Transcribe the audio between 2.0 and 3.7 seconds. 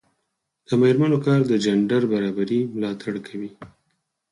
برابري ملاتړ کوي.